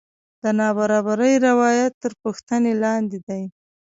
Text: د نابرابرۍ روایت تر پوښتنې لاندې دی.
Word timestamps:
د 0.41 0.43
نابرابرۍ 0.59 1.33
روایت 1.47 1.93
تر 2.03 2.11
پوښتنې 2.23 2.73
لاندې 2.83 3.17
دی. 3.27 3.43